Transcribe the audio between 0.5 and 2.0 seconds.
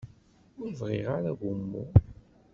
Ur bɣiɣ ara agummu.